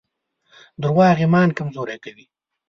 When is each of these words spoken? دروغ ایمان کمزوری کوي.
دروغ 0.81 0.99
ایمان 1.21 1.49
کمزوری 1.57 1.97
کوي. 2.03 2.25